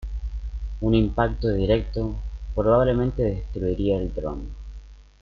[0.81, 2.15] Un impacto directo
[2.55, 4.47] probablemente destruiría el dron.